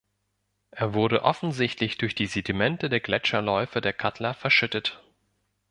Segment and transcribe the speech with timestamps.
[0.71, 4.99] Er wurde offensichtlich durch die Sedimente der Gletscherläufe der Katla verschüttet.